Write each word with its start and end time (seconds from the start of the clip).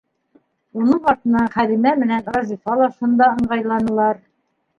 Уның 0.83 1.03
артынан 1.11 1.49
Хәлимә 1.55 1.91
менән 2.05 2.25
Разифа 2.37 2.79
ла 2.81 2.89
шунда 2.97 3.29
ыңғайланылар. 3.37 4.21